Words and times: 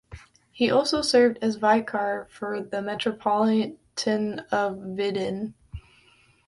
He 0.51 0.71
also 0.71 1.03
served 1.03 1.37
as 1.43 1.57
vicar 1.57 2.27
for 2.31 2.59
the 2.59 2.81
Metropolitan 2.81 4.39
of 4.51 4.77
Vidin. 4.77 5.53